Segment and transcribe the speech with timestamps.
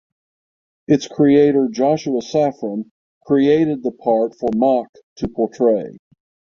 [0.87, 2.89] Its creator Joshua Safran
[3.27, 5.95] created the part for Mock to portray.